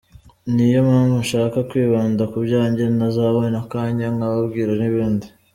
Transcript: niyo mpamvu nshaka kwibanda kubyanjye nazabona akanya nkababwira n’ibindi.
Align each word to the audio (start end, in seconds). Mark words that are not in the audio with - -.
niyo 0.53 0.79
mpamvu 0.87 1.15
nshaka 1.23 1.57
kwibanda 1.69 2.21
kubyanjye 2.33 2.83
nazabona 2.97 3.57
akanya 3.63 4.07
nkababwira 4.15 4.71
n’ibindi. 4.79 5.27